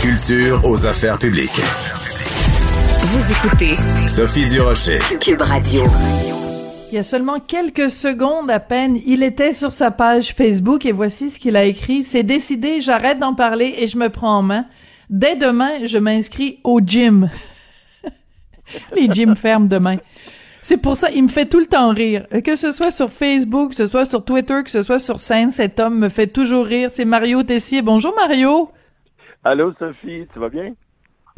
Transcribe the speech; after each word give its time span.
culture 0.00 0.60
aux 0.64 0.86
affaires 0.86 1.18
publiques. 1.18 1.60
Vous 3.00 3.32
écoutez 3.32 3.74
Sophie 3.74 4.48
Durocher. 4.48 4.98
Cube 5.20 5.42
Radio. 5.42 5.82
Il 6.90 6.94
y 6.94 6.98
a 6.98 7.02
seulement 7.02 7.40
quelques 7.40 7.90
secondes 7.90 8.48
à 8.48 8.60
peine, 8.60 8.96
il 9.06 9.24
était 9.24 9.52
sur 9.52 9.72
sa 9.72 9.90
page 9.90 10.34
Facebook 10.34 10.86
et 10.86 10.92
voici 10.92 11.30
ce 11.30 11.40
qu'il 11.40 11.56
a 11.56 11.64
écrit. 11.64 12.04
C'est 12.04 12.22
décidé, 12.22 12.80
j'arrête 12.80 13.18
d'en 13.18 13.34
parler 13.34 13.74
et 13.78 13.88
je 13.88 13.98
me 13.98 14.08
prends 14.08 14.38
en 14.38 14.42
main. 14.42 14.66
Dès 15.10 15.34
demain, 15.34 15.84
je 15.84 15.98
m'inscris 15.98 16.60
au 16.62 16.80
gym. 16.80 17.28
Les 18.94 19.08
gyms 19.10 19.34
ferment 19.34 19.66
demain. 19.66 19.96
C'est 20.62 20.76
pour 20.76 20.96
ça, 20.96 21.10
il 21.10 21.24
me 21.24 21.28
fait 21.28 21.46
tout 21.46 21.58
le 21.58 21.66
temps 21.66 21.90
rire. 21.90 22.24
Que 22.44 22.54
ce 22.54 22.70
soit 22.70 22.92
sur 22.92 23.10
Facebook, 23.10 23.70
que 23.70 23.76
ce 23.76 23.88
soit 23.88 24.04
sur 24.04 24.24
Twitter, 24.24 24.62
que 24.64 24.70
ce 24.70 24.84
soit 24.84 25.00
sur 25.00 25.18
scène, 25.18 25.50
cet 25.50 25.80
homme 25.80 25.98
me 25.98 26.08
fait 26.08 26.28
toujours 26.28 26.66
rire. 26.66 26.90
C'est 26.92 27.04
Mario 27.04 27.42
Tessier. 27.42 27.82
Bonjour 27.82 28.14
Mario. 28.14 28.70
Allô 29.42 29.72
Sophie, 29.80 30.28
tu 30.32 30.38
vas 30.38 30.48
bien? 30.48 30.76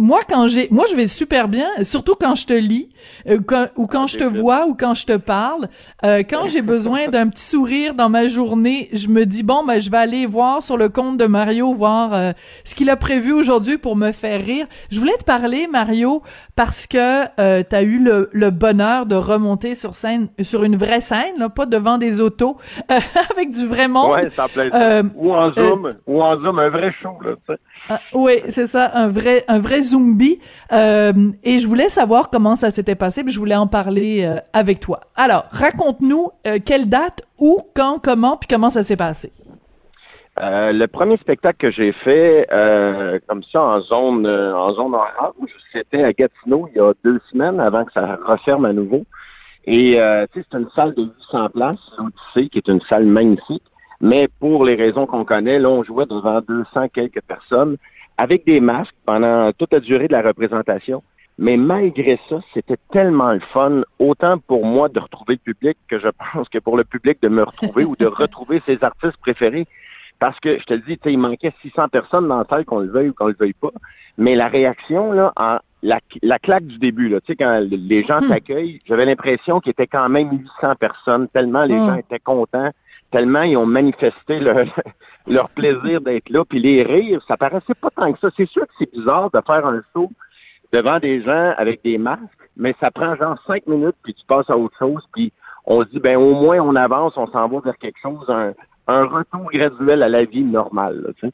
Moi 0.00 0.20
quand 0.26 0.48
j'ai 0.48 0.66
moi 0.70 0.86
je 0.90 0.96
vais 0.96 1.06
super 1.06 1.46
bien 1.46 1.68
surtout 1.82 2.14
quand 2.18 2.34
je 2.34 2.46
te 2.46 2.54
lis 2.54 2.88
euh, 3.28 3.38
quand, 3.46 3.66
ou 3.76 3.86
quand 3.86 4.06
je 4.06 4.16
te 4.16 4.24
vois 4.24 4.66
ou 4.66 4.74
quand 4.74 4.94
je 4.94 5.04
te 5.04 5.16
parle. 5.16 5.68
Euh, 6.04 6.22
quand 6.28 6.48
j'ai 6.48 6.62
besoin 6.62 7.08
d'un 7.08 7.28
petit 7.28 7.44
sourire 7.44 7.94
dans 7.94 8.08
ma 8.08 8.26
journée 8.26 8.88
je 8.94 9.08
me 9.08 9.26
dis 9.26 9.42
bon 9.42 9.62
ben 9.62 9.78
je 9.78 9.90
vais 9.90 9.98
aller 9.98 10.24
voir 10.24 10.62
sur 10.62 10.78
le 10.78 10.88
compte 10.88 11.18
de 11.18 11.26
Mario 11.26 11.74
voir 11.74 12.14
euh, 12.14 12.32
ce 12.64 12.74
qu'il 12.74 12.88
a 12.88 12.96
prévu 12.96 13.32
aujourd'hui 13.32 13.76
pour 13.76 13.94
me 13.94 14.10
faire 14.10 14.42
rire. 14.42 14.66
Je 14.90 14.98
voulais 14.98 15.16
te 15.18 15.24
parler 15.24 15.66
Mario 15.66 16.22
parce 16.56 16.86
que 16.86 17.26
euh, 17.38 17.62
tu 17.68 17.76
as 17.76 17.82
eu 17.82 17.98
le, 17.98 18.30
le, 18.32 18.50
bonheur 18.50 19.04
de 19.04 19.16
remonter 19.16 19.74
sur 19.74 19.94
scène 19.94 20.28
sur 20.40 20.64
une 20.64 20.76
vraie 20.76 21.02
scène 21.02 21.34
là 21.36 21.50
pas 21.50 21.66
devant 21.66 21.98
des 21.98 22.22
autos 22.22 22.56
avec 23.30 23.50
du 23.50 23.66
vrai 23.66 23.86
monde. 23.86 24.12
Ouais 24.12 24.30
ça 24.30 24.48
plaît. 24.48 24.70
Ou 25.14 25.34
en 25.34 25.52
zoom 25.52 25.90
ou 26.06 26.22
en 26.22 26.40
zoom 26.40 26.58
un 26.58 26.70
vrai 26.70 26.90
show 27.02 27.18
là 27.22 27.32
tu 27.46 27.52
sais. 27.52 27.60
Ah, 27.88 28.00
oui, 28.12 28.34
c'est 28.48 28.66
ça, 28.66 28.90
un 28.94 29.08
vrai, 29.08 29.44
un 29.48 29.58
vrai 29.58 29.82
zombie. 29.90 30.38
Euh, 30.72 31.12
et 31.42 31.58
je 31.58 31.66
voulais 31.66 31.88
savoir 31.88 32.30
comment 32.30 32.56
ça 32.56 32.70
s'était 32.70 32.94
passé, 32.94 33.22
puis 33.22 33.32
je 33.32 33.38
voulais 33.38 33.56
en 33.56 33.66
parler 33.66 34.24
euh, 34.24 34.36
avec 34.52 34.80
toi. 34.80 35.00
Alors, 35.16 35.44
raconte-nous 35.50 36.30
euh, 36.46 36.58
quelle 36.64 36.88
date, 36.88 37.22
où, 37.38 37.58
quand, 37.74 37.98
comment, 38.02 38.36
puis 38.36 38.48
comment 38.48 38.70
ça 38.70 38.82
s'est 38.82 38.96
passé. 38.96 39.32
le 40.38 40.86
premier 40.86 41.16
spectacle 41.16 41.58
que 41.58 41.70
j'ai 41.70 41.92
fait 41.92 42.46
comme 43.28 43.42
ça 43.42 43.62
en 43.62 43.80
zone 43.80 44.26
en 44.26 44.72
zone 44.72 44.94
orange, 44.94 45.50
c'était 45.72 46.04
à 46.04 46.12
Gatineau 46.12 46.68
il 46.72 46.78
y 46.78 46.80
a 46.80 46.92
deux 47.04 47.20
semaines 47.30 47.60
avant 47.60 47.84
que 47.84 47.92
ça 47.92 48.18
referme 48.24 48.64
à 48.64 48.72
nouveau. 48.72 49.04
Et 49.66 49.98
c'est 50.34 50.54
une 50.54 50.68
salle 50.74 50.94
de 50.94 51.04
800 51.04 51.48
places, 51.50 51.92
l'Odyssée, 51.98 52.48
qui 52.50 52.58
est 52.58 52.68
une 52.68 52.80
salle 52.82 53.06
magnifique. 53.06 53.64
Mais 54.00 54.28
pour 54.40 54.64
les 54.64 54.76
raisons 54.76 55.06
qu'on 55.06 55.24
connaît, 55.24 55.58
là, 55.58 55.68
on 55.68 55.82
jouait 55.82 56.06
devant 56.06 56.40
200 56.40 56.88
quelques 56.88 57.22
personnes 57.22 57.76
avec 58.20 58.44
des 58.44 58.60
masques 58.60 58.94
pendant 59.06 59.50
toute 59.52 59.72
la 59.72 59.80
durée 59.80 60.06
de 60.06 60.12
la 60.12 60.20
représentation. 60.20 61.02
Mais 61.38 61.56
malgré 61.56 62.20
ça, 62.28 62.40
c'était 62.52 62.76
tellement 62.92 63.32
le 63.32 63.40
fun, 63.40 63.80
autant 63.98 64.36
pour 64.36 64.66
moi 64.66 64.90
de 64.90 65.00
retrouver 65.00 65.38
le 65.42 65.52
public 65.54 65.78
que 65.88 65.98
je 65.98 66.08
pense 66.34 66.50
que 66.50 66.58
pour 66.58 66.76
le 66.76 66.84
public 66.84 67.16
de 67.22 67.28
me 67.28 67.42
retrouver 67.42 67.86
ou 67.86 67.96
de 67.96 68.04
retrouver 68.22 68.60
ses 68.66 68.84
artistes 68.84 69.16
préférés. 69.16 69.66
Parce 70.18 70.38
que 70.38 70.58
je 70.58 70.64
te 70.64 70.74
le 70.74 70.80
dis, 70.80 70.98
il 71.06 71.18
manquait 71.18 71.54
600 71.62 71.88
personnes 71.88 72.28
dans 72.28 72.36
la 72.36 72.44
salle, 72.44 72.66
qu'on 72.66 72.80
le 72.80 72.90
veuille 72.90 73.08
ou 73.08 73.14
qu'on 73.14 73.28
le 73.28 73.36
veuille 73.40 73.54
pas. 73.54 73.70
Mais 74.18 74.34
la 74.34 74.48
réaction, 74.48 75.12
là, 75.12 75.32
en, 75.36 75.56
la, 75.82 75.98
la 76.20 76.38
claque 76.38 76.66
du 76.66 76.76
début, 76.76 77.08
là, 77.08 77.22
tu 77.22 77.28
sais, 77.28 77.36
quand 77.36 77.58
les 77.70 78.04
gens 78.04 78.20
hmm. 78.20 78.28
t'accueillent, 78.28 78.80
j'avais 78.84 79.06
l'impression 79.06 79.60
qu'il 79.60 79.70
était 79.70 79.86
quand 79.86 80.10
même 80.10 80.30
800 80.30 80.74
personnes, 80.78 81.26
tellement 81.28 81.64
les 81.64 81.78
hmm. 81.78 81.86
gens 81.86 81.94
étaient 81.94 82.18
contents 82.18 82.70
tellement 83.10 83.42
ils 83.42 83.56
ont 83.56 83.66
manifesté 83.66 84.40
leur, 84.40 84.66
leur 85.28 85.48
plaisir 85.50 86.00
d'être 86.00 86.28
là. 86.30 86.44
Puis 86.44 86.60
les 86.60 86.82
rires, 86.82 87.22
ça 87.26 87.36
paraissait 87.36 87.74
pas 87.74 87.90
tant 87.90 88.12
que 88.12 88.18
ça. 88.20 88.28
C'est 88.36 88.48
sûr 88.48 88.62
que 88.62 88.72
c'est 88.78 88.92
bizarre 88.92 89.30
de 89.30 89.40
faire 89.46 89.66
un 89.66 89.82
show 89.92 90.10
devant 90.72 90.98
des 90.98 91.22
gens 91.22 91.52
avec 91.56 91.82
des 91.82 91.98
masques, 91.98 92.22
mais 92.56 92.74
ça 92.80 92.90
prend 92.90 93.16
genre 93.16 93.36
cinq 93.46 93.66
minutes, 93.66 93.96
puis 94.02 94.14
tu 94.14 94.24
passes 94.26 94.48
à 94.50 94.56
autre 94.56 94.76
chose, 94.78 95.02
puis 95.12 95.32
on 95.66 95.82
se 95.82 95.88
dit, 95.88 95.98
ben 95.98 96.16
au 96.16 96.34
moins 96.34 96.60
on 96.60 96.76
avance, 96.76 97.16
on 97.16 97.26
s'en 97.26 97.48
va 97.48 97.60
vers 97.60 97.78
quelque 97.78 97.98
chose, 98.00 98.24
un, 98.28 98.52
un 98.86 99.04
retour 99.04 99.50
graduel 99.52 100.02
à 100.02 100.08
la 100.08 100.24
vie 100.24 100.44
normale. 100.44 101.12
sais. 101.20 101.32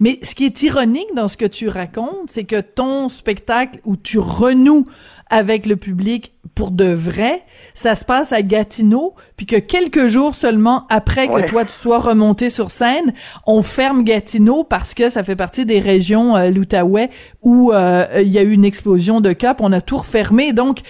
Mais 0.00 0.18
ce 0.22 0.34
qui 0.34 0.44
est 0.44 0.62
ironique 0.62 1.14
dans 1.14 1.28
ce 1.28 1.36
que 1.36 1.44
tu 1.44 1.68
racontes, 1.68 2.28
c'est 2.28 2.44
que 2.44 2.60
ton 2.60 3.08
spectacle 3.08 3.80
où 3.84 3.96
tu 3.96 4.18
renoues 4.18 4.84
avec 5.30 5.66
le 5.66 5.76
public 5.76 6.32
pour 6.58 6.72
de 6.72 6.92
vrai, 6.92 7.44
ça 7.72 7.94
se 7.94 8.04
passe 8.04 8.32
à 8.32 8.42
Gatineau, 8.42 9.14
puis 9.36 9.46
que 9.46 9.54
quelques 9.54 10.08
jours 10.08 10.34
seulement 10.34 10.86
après 10.90 11.28
que 11.28 11.46
toi 11.46 11.64
tu 11.64 11.72
sois 11.72 12.00
remonté 12.00 12.50
sur 12.50 12.72
scène, 12.72 13.14
on 13.46 13.62
ferme 13.62 14.02
Gatineau 14.02 14.64
parce 14.64 14.92
que 14.92 15.08
ça 15.08 15.22
fait 15.22 15.36
partie 15.36 15.64
des 15.66 15.78
régions 15.78 16.36
euh, 16.36 16.50
l'Outaouais 16.50 17.10
où 17.42 17.70
euh, 17.70 18.08
il 18.16 18.32
y 18.32 18.38
a 18.38 18.42
eu 18.42 18.50
une 18.50 18.64
explosion 18.64 19.20
de 19.20 19.32
cas, 19.32 19.54
on 19.60 19.70
a 19.70 19.80
tout 19.80 19.98
refermé. 19.98 20.52
Donc 20.52 20.80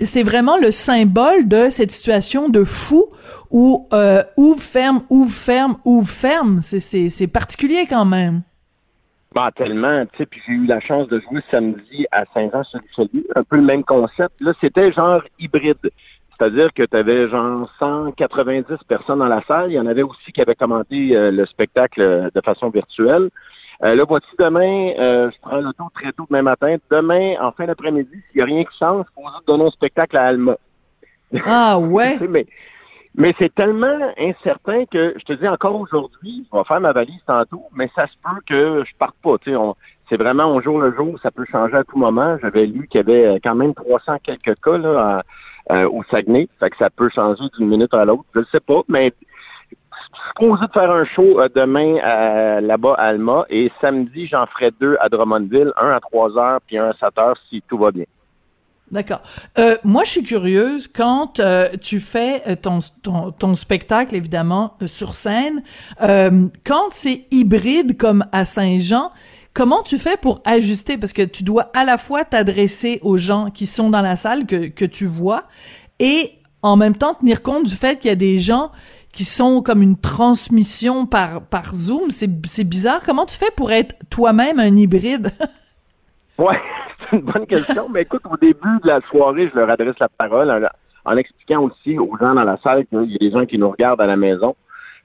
c'est 0.00 0.22
vraiment 0.22 0.56
le 0.56 0.70
symbole 0.70 1.46
de 1.46 1.68
cette 1.68 1.90
situation 1.90 2.48
de 2.48 2.64
fou 2.64 3.04
où 3.50 3.88
euh, 3.92 4.22
ouvre, 4.38 4.62
ferme, 4.62 5.02
ouvre, 5.10 5.34
ferme, 5.34 5.76
ouvre, 5.84 6.08
ferme. 6.08 6.60
C'est 6.62 7.26
particulier 7.26 7.84
quand 7.86 8.06
même. 8.06 8.40
Bah, 9.32 9.50
tellement, 9.54 10.04
tu 10.06 10.18
sais, 10.18 10.26
puis 10.26 10.42
j'ai 10.44 10.54
eu 10.54 10.66
la 10.66 10.80
chance 10.80 11.06
de 11.06 11.20
jouer 11.20 11.40
samedi 11.52 12.04
à 12.10 12.24
Saint-Jean-sur-Richelieu, 12.34 13.28
un 13.36 13.44
peu 13.44 13.56
le 13.56 13.62
même 13.62 13.84
concept. 13.84 14.40
Là, 14.40 14.52
c'était 14.60 14.90
genre 14.90 15.22
hybride. 15.38 15.78
C'est-à-dire 16.36 16.72
que 16.72 16.82
tu 16.82 16.96
avais 16.96 17.28
genre 17.28 17.70
190 17.78 18.64
personnes 18.88 19.20
dans 19.20 19.26
la 19.26 19.42
salle. 19.42 19.70
Il 19.70 19.74
y 19.74 19.78
en 19.78 19.86
avait 19.86 20.02
aussi 20.02 20.32
qui 20.32 20.40
avaient 20.40 20.56
commenté 20.56 21.14
euh, 21.14 21.30
le 21.30 21.46
spectacle 21.46 22.00
euh, 22.00 22.28
de 22.34 22.40
façon 22.40 22.70
virtuelle. 22.70 23.30
Euh, 23.84 23.94
là, 23.94 24.04
voici 24.04 24.26
demain, 24.38 24.92
euh, 24.98 25.30
je 25.30 25.40
prends 25.40 25.58
le 25.58 25.72
tour 25.74 25.90
très 25.94 26.12
tôt 26.12 26.26
demain 26.28 26.42
matin. 26.42 26.76
Demain, 26.90 27.34
en 27.40 27.52
fin 27.52 27.66
d'après-midi, 27.66 28.10
s'il 28.10 28.36
n'y 28.36 28.42
a 28.42 28.44
rien 28.46 28.64
qui 28.64 28.76
change, 28.78 29.06
faut 29.14 29.22
donner 29.46 29.64
un 29.64 29.70
spectacle 29.70 30.16
à 30.16 30.24
Alma. 30.24 30.56
Ah 31.46 31.78
ouais? 31.78 32.18
mais 32.28 32.46
mais 33.14 33.34
c'est 33.38 33.54
tellement 33.54 34.12
incertain 34.18 34.84
que 34.86 35.14
je 35.18 35.24
te 35.24 35.32
dis 35.32 35.48
encore 35.48 35.78
aujourd'hui, 35.78 36.46
je 36.50 36.56
vais 36.56 36.64
faire 36.64 36.80
ma 36.80 36.92
valise 36.92 37.22
tantôt, 37.26 37.64
mais 37.74 37.90
ça 37.94 38.06
se 38.06 38.14
peut 38.22 38.40
que 38.46 38.84
je 38.84 38.94
parte 38.96 39.16
pas. 39.22 39.36
C'est 40.08 40.16
vraiment 40.16 40.54
au 40.54 40.60
jour 40.60 40.80
le 40.80 40.94
jour, 40.94 41.18
ça 41.20 41.30
peut 41.30 41.44
changer 41.50 41.76
à 41.76 41.84
tout 41.84 41.98
moment. 41.98 42.36
J'avais 42.40 42.66
lu 42.66 42.86
qu'il 42.88 42.98
y 42.98 43.00
avait 43.00 43.40
quand 43.40 43.54
même 43.54 43.74
300 43.74 44.18
quelques 44.22 44.60
cas 44.60 44.78
là, 44.78 45.22
euh, 45.70 45.88
au 45.88 46.02
Saguenay, 46.04 46.48
fait 46.58 46.70
que 46.70 46.76
ça 46.76 46.90
peut 46.90 47.08
changer 47.08 47.44
d'une 47.56 47.68
minute 47.68 47.94
à 47.94 48.04
l'autre. 48.04 48.24
Je 48.34 48.40
ne 48.40 48.44
sais 48.44 48.60
pas, 48.60 48.82
mais 48.88 49.12
supposé 50.28 50.66
de 50.66 50.72
faire 50.72 50.90
un 50.90 51.04
show 51.04 51.40
euh, 51.40 51.48
demain 51.54 52.60
là-bas 52.60 52.94
à 52.94 53.08
Alma 53.08 53.44
et 53.50 53.72
samedi, 53.80 54.26
j'en 54.26 54.46
ferai 54.46 54.70
deux 54.80 54.96
à 55.00 55.08
Drummondville, 55.08 55.72
un 55.76 55.90
à 55.90 56.00
3 56.00 56.38
heures 56.38 56.60
puis 56.66 56.78
un 56.78 56.90
à 56.90 56.92
7 56.92 57.18
heures 57.18 57.36
si 57.48 57.62
tout 57.68 57.78
va 57.78 57.90
bien. 57.90 58.04
D'accord. 58.90 59.22
Euh, 59.58 59.76
moi, 59.84 60.02
je 60.04 60.10
suis 60.10 60.22
curieuse 60.24 60.88
quand 60.88 61.38
euh, 61.38 61.70
tu 61.80 62.00
fais 62.00 62.42
euh, 62.48 62.56
ton, 62.56 62.80
ton, 63.02 63.30
ton, 63.30 63.54
spectacle, 63.54 64.16
évidemment, 64.16 64.74
sur 64.86 65.14
scène, 65.14 65.62
quand 66.00 66.88
c'est 66.90 67.26
hybride 67.30 67.96
comme 67.96 68.24
à 68.32 68.44
Saint-Jean, 68.44 69.12
comment 69.54 69.82
tu 69.82 69.98
fais 69.98 70.16
pour 70.16 70.40
ajuster? 70.44 70.98
Parce 70.98 71.12
que 71.12 71.22
tu 71.22 71.44
dois 71.44 71.70
à 71.74 71.84
la 71.84 71.98
fois 71.98 72.24
t'adresser 72.24 72.98
aux 73.02 73.16
gens 73.16 73.50
qui 73.50 73.66
sont 73.66 73.90
dans 73.90 74.02
la 74.02 74.16
salle, 74.16 74.46
que, 74.46 74.66
que 74.66 74.84
tu 74.84 75.06
vois, 75.06 75.44
et 76.00 76.32
en 76.62 76.76
même 76.76 76.96
temps 76.96 77.14
tenir 77.14 77.42
compte 77.42 77.66
du 77.66 77.74
fait 77.74 77.98
qu'il 77.98 78.08
y 78.08 78.12
a 78.12 78.16
des 78.16 78.38
gens 78.38 78.72
qui 79.12 79.24
sont 79.24 79.62
comme 79.62 79.82
une 79.82 79.96
transmission 79.96 81.06
par, 81.06 81.42
par 81.42 81.74
Zoom. 81.74 82.10
C'est 82.10 82.64
bizarre. 82.64 83.02
Comment 83.04 83.26
tu 83.26 83.36
fais 83.36 83.50
pour 83.56 83.70
être 83.72 83.94
toi-même 84.08 84.58
un 84.58 84.76
hybride? 84.76 85.32
Ouais, 86.40 86.58
c'est 87.10 87.16
une 87.16 87.22
bonne 87.22 87.46
question. 87.46 87.88
Mais 87.90 88.02
écoute, 88.02 88.22
au 88.30 88.36
début 88.38 88.80
de 88.82 88.88
la 88.88 89.02
soirée, 89.02 89.50
je 89.52 89.58
leur 89.58 89.68
adresse 89.68 89.98
la 90.00 90.08
parole 90.08 90.70
en, 91.04 91.16
expliquant 91.16 91.62
aussi 91.62 91.98
aux 91.98 92.16
gens 92.18 92.34
dans 92.34 92.44
la 92.44 92.56
salle 92.58 92.86
qu'il 92.86 93.10
y 93.10 93.14
a 93.14 93.18
des 93.18 93.30
gens 93.30 93.44
qui 93.44 93.58
nous 93.58 93.70
regardent 93.70 94.00
à 94.00 94.06
la 94.06 94.16
maison. 94.16 94.56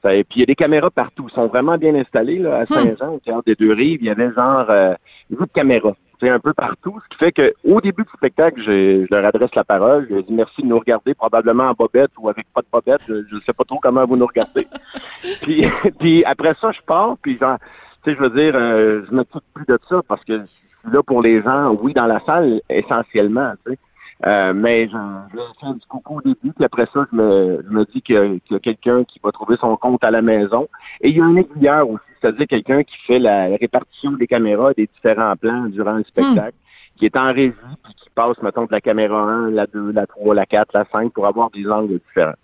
Et 0.08 0.24
puis 0.24 0.38
il 0.38 0.40
y 0.42 0.44
a 0.44 0.46
des 0.46 0.56
caméras 0.56 0.92
partout. 0.92 1.26
Ils 1.30 1.34
sont 1.34 1.48
vraiment 1.48 1.78
bien 1.78 1.94
installés 1.96 2.40
là, 2.40 2.60
à 2.60 2.64
hmm. 2.64 2.68
Saint-Jean, 2.68 3.16
au 3.16 3.20
théâtre 3.20 3.44
des 3.46 3.56
deux 3.56 3.74
rives. 3.74 4.00
Il 4.02 4.08
y 4.08 4.10
avait 4.10 4.32
genre 4.32 4.68
euh, 4.70 4.94
de 5.30 5.46
caméras. 5.54 5.96
C'est 6.22 6.30
un 6.30 6.40
peu 6.40 6.54
partout. 6.54 6.98
Ce 7.04 7.10
qui 7.10 7.18
fait 7.18 7.32
qu'au 7.34 7.82
début 7.82 8.04
du 8.04 8.10
spectacle, 8.16 8.62
je, 8.62 9.06
leur 9.12 9.26
adresse 9.26 9.54
la 9.56 9.66
parole. 9.66 10.06
Je 10.08 10.16
leur 10.16 10.24
dis 10.24 10.34
merci 10.34 10.62
de 10.62 10.68
nous 10.68 10.80
regarder, 10.80 11.16
probablement 11.16 11.66
en 11.66 11.74
bobette 11.74 12.12
ou 12.18 12.30
avec 12.30 12.46
pas 12.54 12.62
de 12.62 12.68
bobette. 12.72 13.02
Je 13.08 13.36
ne 13.36 13.42
sais 13.42 13.52
pas 13.52 13.66
trop 13.66 13.80
comment 13.82 14.06
vous 14.06 14.16
nous 14.16 14.28
regardez. 14.28 14.68
puis, 15.42 15.66
puis 16.00 16.24
après 16.24 16.54
ça, 16.62 16.72
je 16.72 16.82
pars, 16.82 17.18
puis 17.22 17.38
genre, 17.38 17.58
tu 18.04 18.12
sais, 18.12 18.16
je 18.16 18.22
veux 18.22 18.30
dire, 18.30 18.54
euh, 18.56 19.02
je 19.06 19.12
ne 19.12 19.18
m'occupe 19.18 19.44
plus 19.54 19.66
de 19.66 19.78
ça 19.90 20.02
parce 20.08 20.24
que 20.24 20.46
là 20.92 21.04
pour 21.04 21.22
les 21.22 21.42
gens, 21.42 21.72
oui, 21.82 21.94
dans 21.94 22.06
la 22.06 22.20
salle, 22.26 22.62
essentiellement, 22.70 23.54
tu 23.66 23.74
sais. 23.74 23.80
Euh, 24.26 24.54
mais 24.54 24.88
je, 24.88 24.98
je 25.34 25.40
fais 25.60 25.74
du 25.74 25.86
coucou 25.88 26.18
au 26.18 26.22
début, 26.22 26.54
puis 26.54 26.64
après 26.64 26.88
ça, 26.94 27.06
je 27.12 27.16
me, 27.16 27.64
je 27.68 27.74
me 27.74 27.84
dis 27.86 28.02
qu'il 28.02 28.40
y 28.50 28.56
a, 28.56 28.60
quelqu'un 28.60 29.04
qui 29.04 29.20
va 29.22 29.32
trouver 29.32 29.58
son 29.58 29.76
compte 29.76 30.04
à 30.04 30.12
la 30.12 30.22
maison. 30.22 30.70
Et 31.02 31.10
il 31.10 31.18
y 31.18 31.22
a 31.22 31.26
un 31.26 31.36
aiguilleur 31.36 31.90
aussi, 31.90 32.06
c'est-à-dire 32.22 32.48
quelqu'un 32.48 32.84
qui 32.84 32.96
fait 33.06 33.20
la, 33.20 33.48
répartition 33.58 34.14
des 34.14 34.28
caméras 34.28 34.74
des 34.74 34.88
différents 34.88 35.36
plans 35.36 35.66
durant 35.66 35.94
le 35.94 36.04
spectacle, 36.06 36.56
hmm. 36.56 36.98
qui 36.98 37.06
est 37.06 37.18
en 37.18 37.34
régie, 37.34 37.54
puis 37.84 37.94
qui 37.94 38.10
passe, 38.16 38.42
mettons, 38.42 38.66
de 38.66 38.72
la 38.72 38.82
caméra 38.82 39.22
1, 39.22 39.52
la 39.52 39.68
2, 39.68 39.92
la 39.92 40.08
3, 40.08 40.34
la 40.34 40.46
4, 40.46 40.70
la 40.74 40.86
5, 40.92 41.12
pour 41.12 41.28
avoir 41.28 41.52
des 41.52 41.70
angles 41.70 42.00
différents. 42.08 42.36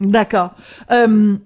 D'accord. 0.00 0.52
Euh, 0.90 1.36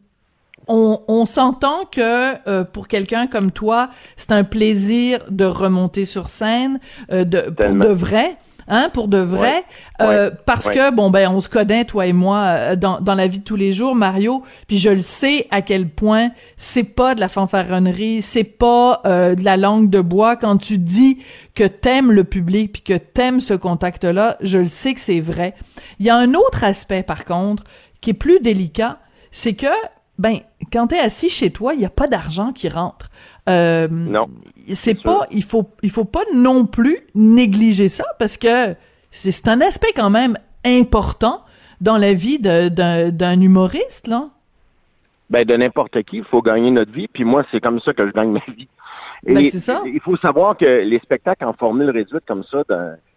on, 0.68 1.02
on 1.08 1.26
s'entend 1.26 1.84
que 1.90 2.48
euh, 2.48 2.64
pour 2.64 2.88
quelqu'un 2.88 3.26
comme 3.26 3.50
toi, 3.50 3.90
c'est 4.16 4.32
un 4.32 4.44
plaisir 4.44 5.20
de 5.30 5.44
remonter 5.44 6.04
sur 6.04 6.28
scène, 6.28 6.78
euh, 7.10 7.24
de 7.24 7.50
pour 7.50 7.74
de 7.74 7.88
vrai. 7.88 8.36
Hein, 8.70 8.90
pour 8.92 9.08
de 9.08 9.16
vrai, 9.16 9.64
euh, 10.02 10.30
parce 10.44 10.68
que 10.68 10.90
bon 10.92 11.08
ben 11.08 11.30
on 11.30 11.40
se 11.40 11.48
connaît 11.48 11.86
toi 11.86 12.04
et 12.06 12.12
moi 12.12 12.44
euh, 12.48 12.76
dans, 12.76 13.00
dans 13.00 13.14
la 13.14 13.26
vie 13.26 13.38
de 13.38 13.44
tous 13.44 13.56
les 13.56 13.72
jours, 13.72 13.94
Mario. 13.94 14.42
Puis 14.66 14.76
je 14.76 14.90
le 14.90 15.00
sais 15.00 15.46
à 15.50 15.62
quel 15.62 15.88
point 15.88 16.32
c'est 16.58 16.84
pas 16.84 17.14
de 17.14 17.20
la 17.20 17.28
fanfaronnerie, 17.28 18.20
c'est 18.20 18.44
pas 18.44 19.00
de 19.06 19.42
la 19.42 19.56
langue 19.56 19.88
de 19.88 20.02
bois. 20.02 20.36
Quand 20.36 20.58
tu 20.58 20.76
dis 20.76 21.22
que 21.54 21.64
t'aimes 21.64 22.12
le 22.12 22.24
public 22.24 22.72
puis 22.74 22.82
que 22.82 22.98
t'aimes 22.98 23.40
ce 23.40 23.54
contact-là, 23.54 24.36
je 24.42 24.58
le 24.58 24.68
sais 24.68 24.92
que 24.92 25.00
c'est 25.00 25.20
vrai. 25.20 25.54
Il 25.98 26.04
y 26.04 26.10
a 26.10 26.16
un 26.16 26.34
autre 26.34 26.62
aspect 26.62 27.02
par 27.02 27.24
contre 27.24 27.64
qui 28.02 28.10
est 28.10 28.14
plus 28.14 28.38
délicat, 28.40 28.98
c'est 29.30 29.54
que 29.54 29.66
ben 30.18 30.38
quand 30.72 30.88
t'es 30.88 30.98
assis 30.98 31.30
chez 31.30 31.50
toi, 31.50 31.74
il 31.74 31.80
y 31.80 31.84
a 31.84 31.90
pas 31.90 32.08
d'argent 32.08 32.52
qui 32.52 32.68
rentre. 32.68 33.08
Euh, 33.48 33.88
non. 33.90 34.28
C'est 34.74 35.02
pas, 35.02 35.26
il 35.30 35.42
faut, 35.42 35.70
il 35.82 35.90
faut 35.90 36.04
pas 36.04 36.24
non 36.34 36.66
plus 36.66 36.98
négliger 37.14 37.88
ça 37.88 38.04
parce 38.18 38.36
que 38.36 38.74
c'est 39.10 39.48
un 39.48 39.60
aspect 39.62 39.92
quand 39.94 40.10
même 40.10 40.36
important 40.64 41.42
dans 41.80 41.96
la 41.96 42.12
vie 42.12 42.38
d'un 42.38 43.40
humoriste 43.40 44.08
là. 44.08 44.28
Ben 45.30 45.44
de 45.44 45.54
n'importe 45.56 46.02
qui, 46.04 46.18
il 46.18 46.24
faut 46.24 46.42
gagner 46.42 46.70
notre 46.70 46.90
vie. 46.90 47.06
Puis 47.06 47.24
moi, 47.24 47.44
c'est 47.50 47.60
comme 47.60 47.80
ça 47.80 47.92
que 47.92 48.06
je 48.06 48.12
gagne 48.12 48.30
ma 48.30 48.40
vie. 48.54 48.68
ben, 49.26 49.48
c'est 49.50 49.58
ça. 49.58 49.82
Il 49.84 50.00
faut 50.00 50.16
savoir 50.16 50.56
que 50.56 50.64
les 50.64 50.98
spectacles 51.00 51.44
en 51.44 51.52
formule 51.52 51.90
réduite 51.90 52.24
comme 52.26 52.44
ça, 52.44 52.64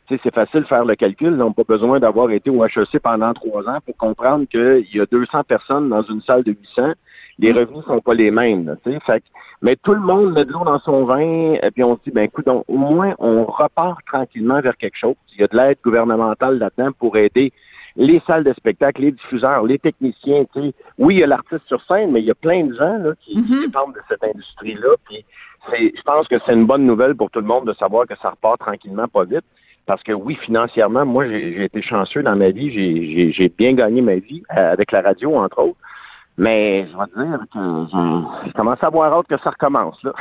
c'est 0.10 0.34
facile 0.34 0.62
de 0.62 0.68
faire 0.68 0.86
le 0.86 0.96
calcul. 0.96 1.34
Ils 1.34 1.38
n'ont 1.38 1.54
pas 1.54 1.64
besoin 1.64 2.00
d'avoir 2.00 2.32
été 2.32 2.50
au 2.50 2.66
HEC 2.66 3.00
pendant 3.02 3.34
trois 3.34 3.68
ans 3.70 3.80
pour 3.86 3.96
comprendre 3.98 4.46
qu'il 4.46 4.86
y 4.94 5.00
a 5.00 5.06
200 5.06 5.44
personnes 5.44 5.90
dans 5.90 6.02
une 6.02 6.22
salle 6.22 6.44
de 6.44 6.52
800. 6.52 6.94
Les 7.40 7.54
mm. 7.54 7.58
revenus 7.58 7.86
sont 7.86 8.02
pas 8.02 8.14
les 8.14 8.32
mêmes. 8.32 8.76
fait, 8.84 9.24
mais 9.62 9.76
tout 9.76 9.94
le 9.94 10.02
monde 10.02 10.34
met 10.34 10.46
de 10.46 10.52
l'eau 10.52 10.64
dans 10.66 10.80
son 10.80 11.06
vin, 11.06 11.54
et 11.62 11.72
puis 11.74 11.84
on 11.84 11.96
se 11.96 12.02
dit, 12.04 12.12
ben 12.12 12.24
écoute, 12.24 12.48
au 12.48 12.78
moins 12.78 13.14
on 13.20 13.46
repart 13.46 14.00
tranquillement 14.06 14.60
vers 14.62 14.78
quelque 14.78 14.98
chose. 14.98 15.16
Il 15.34 15.42
y 15.42 15.44
a 15.44 15.48
de 15.48 15.56
l'aide 15.56 15.78
gouvernementale 15.84 16.58
là-dedans 16.58 16.92
pour 16.98 17.16
aider 17.18 17.54
les 17.96 18.22
salles 18.26 18.44
de 18.44 18.54
spectacle, 18.54 19.02
les 19.02 19.12
diffuseurs, 19.12 19.64
les 19.64 19.80
techniciens. 19.80 20.46
Oui, 20.98 21.16
il 21.16 21.20
y 21.20 21.24
a 21.24 21.28
l'artiste 21.28 21.68
sur 21.68 21.82
scène, 21.84 22.12
mais 22.12 22.22
il 22.22 22.26
y 22.26 22.32
a 22.32 22.36
plein 22.36 22.66
de 22.66 22.74
gens 22.74 22.98
là, 22.98 23.12
qui, 23.20 23.40
mm-hmm. 23.40 23.66
dépendent 23.66 23.94
de 23.94 24.02
cette 24.08 24.24
industrie-là. 24.24 24.96
Puis 25.06 25.26
je 25.72 26.02
pense 26.04 26.28
que 26.28 26.36
c'est 26.46 26.54
une 26.54 26.66
bonne 26.66 26.86
nouvelle 26.86 27.16
pour 27.16 27.30
tout 27.30 27.40
le 27.40 27.46
monde 27.46 27.68
de 27.68 27.74
savoir 27.74 28.08
que 28.08 28.16
ça 28.22 28.32
repart 28.32 28.60
tranquillement, 28.60 29.08
pas 29.08 29.26
vite. 29.26 29.46
Parce 29.86 30.04
que 30.04 30.12
oui, 30.12 30.36
financièrement, 30.36 31.06
moi, 31.06 31.28
j'ai 31.28 31.66
été 31.66 31.82
chanceux 31.82 32.24
dans 32.24 32.36
ma 32.36 32.52
vie. 32.52 32.72
J'ai 33.32 33.50
bien 33.50 33.74
gagné 33.74 34.02
ma 34.02 34.16
vie 34.16 34.44
euh, 34.56 34.72
avec 34.72 34.92
la 34.92 35.02
radio, 35.02 35.36
entre 35.36 35.60
autres. 35.60 35.78
Mais 36.38 36.88
je 36.88 36.98
vais 36.98 37.26
dire 37.26 37.40
que 37.54 37.60
je, 37.60 38.54
commence 38.54 38.82
à 38.82 38.88
avoir 38.88 39.14
hâte 39.14 39.28
que 39.28 39.38
ça 39.44 39.50
recommence. 39.50 40.02
Là. 40.04 40.14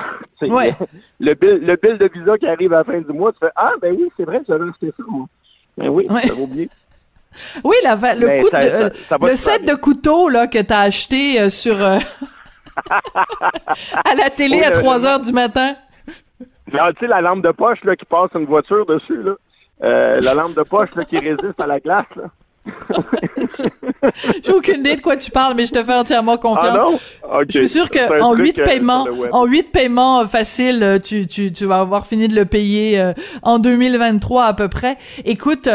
Le, 1.20 1.34
bill, 1.34 1.60
le 1.62 1.76
bill 1.76 1.98
de 1.98 2.10
visa 2.12 2.36
qui 2.36 2.46
arrive 2.46 2.72
à 2.72 2.78
la 2.78 2.84
fin 2.84 3.00
du 3.00 3.12
mois, 3.12 3.32
tu 3.32 3.38
fais 3.40 3.52
Ah, 3.54 3.72
ben 3.80 3.94
oui, 3.96 4.10
c'est 4.16 4.24
vrai, 4.24 4.40
j'avais 4.46 4.68
acheté 4.68 4.92
ça, 4.96 5.04
moi. 5.06 5.26
Ben 5.78 5.88
oui, 5.88 6.06
ça 6.08 6.34
vaut 6.34 6.46
bien. 6.46 6.66
Oui, 7.62 7.76
la, 7.84 7.94
le, 7.94 8.42
coup 8.42 8.50
de, 8.50 9.24
le 9.26 9.36
set 9.36 9.64
de 9.64 9.76
couteaux 9.76 10.28
là, 10.28 10.48
que 10.48 10.60
tu 10.60 10.72
as 10.72 10.80
acheté 10.80 11.40
euh, 11.40 11.48
sur 11.48 11.80
euh, 11.80 11.98
à 14.04 14.14
la 14.16 14.30
télé 14.30 14.64
à 14.64 14.72
3 14.72 15.06
heures 15.06 15.20
du 15.20 15.32
matin. 15.32 15.76
Tu 16.68 16.76
sais, 16.76 17.06
la 17.06 17.20
lampe 17.20 17.42
de 17.42 17.52
poche 17.52 17.84
là, 17.84 17.94
qui 17.94 18.04
passe 18.04 18.30
une 18.34 18.46
voiture 18.46 18.84
dessus, 18.84 19.22
là. 19.22 19.34
Euh, 19.82 20.20
la 20.20 20.34
lampe 20.34 20.54
de 20.54 20.62
poche 20.62 20.90
là, 20.94 21.04
qui 21.04 21.18
résiste 21.18 21.58
à 21.58 21.66
la 21.66 21.80
glace. 21.80 22.06
Là. 22.16 22.24
J'ai 24.44 24.52
aucune 24.52 24.80
idée 24.80 24.96
de 24.96 25.00
quoi 25.00 25.16
tu 25.16 25.30
parles, 25.30 25.54
mais 25.54 25.64
je 25.64 25.72
te 25.72 25.82
fais 25.82 25.94
entièrement 25.94 26.36
confiance. 26.36 27.00
Ah 27.24 27.40
je 27.48 27.58
suis 27.58 27.68
sûr 27.68 27.88
que 27.88 28.20
en 28.20 28.34
huit 28.34 28.58
euh, 28.58 28.64
paiements, 28.64 29.06
en 29.32 29.46
huit 29.46 29.72
paiements 29.72 30.28
faciles, 30.28 30.82
euh, 30.82 30.98
tu, 30.98 31.26
tu, 31.26 31.52
tu 31.52 31.64
vas 31.64 31.80
avoir 31.80 32.06
fini 32.06 32.28
de 32.28 32.34
le 32.34 32.44
payer 32.44 33.12
en 33.42 33.58
2023 33.58 34.44
à 34.44 34.52
peu 34.52 34.68
près. 34.68 34.98
Écoute, 35.24 35.68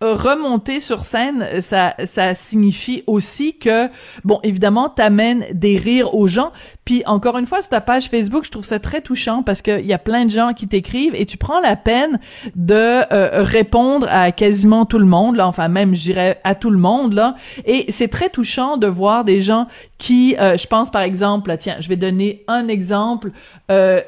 remonter 0.00 0.80
sur 0.80 1.04
scène, 1.04 1.60
ça, 1.60 1.94
ça 2.04 2.34
signifie 2.34 3.02
aussi 3.06 3.58
que, 3.58 3.88
bon, 4.24 4.40
évidemment, 4.42 4.88
t'amènes 4.88 5.46
des 5.52 5.76
rires 5.76 6.14
aux 6.14 6.28
gens. 6.28 6.52
Puis 6.84 7.02
encore 7.06 7.36
une 7.38 7.46
fois, 7.46 7.62
sur 7.62 7.70
ta 7.70 7.80
page 7.80 8.08
Facebook, 8.08 8.44
je 8.44 8.50
trouve 8.50 8.64
ça 8.64 8.78
très 8.78 9.00
touchant 9.00 9.42
parce 9.42 9.62
qu'il 9.62 9.86
y 9.86 9.92
a 9.92 9.98
plein 9.98 10.24
de 10.24 10.30
gens 10.30 10.52
qui 10.52 10.68
t'écrivent 10.68 11.14
et 11.14 11.26
tu 11.26 11.36
prends 11.36 11.60
la 11.60 11.76
peine 11.76 12.18
de 12.54 12.74
euh, 13.12 13.42
répondre 13.42 14.06
à 14.10 14.32
quasiment 14.32 14.84
tout 14.84 14.98
le 14.98 15.06
monde, 15.06 15.36
là, 15.36 15.46
enfin 15.46 15.68
même, 15.68 15.94
je 15.94 16.02
dirais 16.02 16.40
à 16.44 16.54
tout 16.54 16.70
le 16.70 16.78
monde, 16.78 17.14
là. 17.14 17.34
Et 17.64 17.90
c'est 17.90 18.08
très 18.08 18.28
touchant 18.28 18.76
de 18.76 18.86
voir 18.86 19.24
des 19.24 19.42
gens 19.42 19.66
qui, 19.98 20.36
euh, 20.38 20.56
je 20.56 20.66
pense 20.66 20.90
par 20.90 21.02
exemple, 21.02 21.54
tiens, 21.58 21.76
je 21.80 21.88
vais 21.88 21.96
donner 21.96 22.44
un 22.48 22.68
exemple. 22.68 23.32
Euh, 23.70 24.00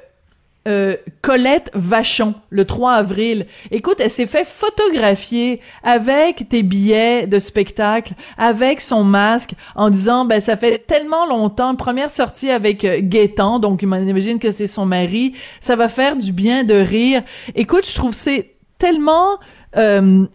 euh, 0.68 0.96
Colette 1.22 1.70
Vachon 1.74 2.34
le 2.50 2.64
3 2.64 2.92
avril. 2.92 3.46
Écoute, 3.70 3.96
elle 3.98 4.10
s'est 4.10 4.26
fait 4.26 4.46
photographier 4.46 5.60
avec 5.82 6.48
tes 6.48 6.62
billets 6.62 7.26
de 7.26 7.38
spectacle, 7.38 8.12
avec 8.36 8.80
son 8.80 9.02
masque, 9.02 9.52
en 9.74 9.88
disant 9.88 10.26
ben 10.26 10.40
ça 10.40 10.56
fait 10.56 10.78
tellement 10.86 11.26
longtemps, 11.26 11.74
première 11.76 12.10
sortie 12.10 12.50
avec 12.50 12.84
euh, 12.84 12.98
Gaétan, 13.02 13.58
donc 13.58 13.82
imagine 13.82 14.38
que 14.38 14.50
c'est 14.50 14.66
son 14.66 14.84
mari, 14.84 15.34
ça 15.60 15.76
va 15.76 15.88
faire 15.88 16.16
du 16.16 16.32
bien 16.32 16.64
de 16.64 16.74
rire. 16.74 17.22
Écoute, 17.54 17.88
je 17.88 17.94
trouve 17.94 18.14
c'est 18.14 18.56
tellement 18.76 19.38
euh, 19.76 20.26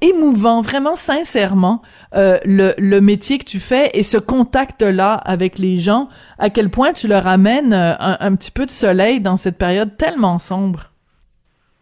émouvant, 0.00 0.60
vraiment 0.60 0.94
sincèrement, 0.94 1.82
euh, 2.14 2.38
le, 2.44 2.74
le, 2.78 3.00
métier 3.00 3.38
que 3.38 3.44
tu 3.44 3.60
fais 3.60 3.90
et 3.94 4.02
ce 4.02 4.16
contact-là 4.16 5.14
avec 5.14 5.58
les 5.58 5.78
gens, 5.78 6.08
à 6.38 6.50
quel 6.50 6.70
point 6.70 6.92
tu 6.92 7.08
leur 7.08 7.26
amènes 7.26 7.72
euh, 7.72 7.94
un, 7.98 8.34
petit 8.36 8.50
peu 8.50 8.66
de 8.66 8.70
soleil 8.70 9.20
dans 9.20 9.36
cette 9.36 9.58
période 9.58 9.96
tellement 9.96 10.38
sombre? 10.38 10.92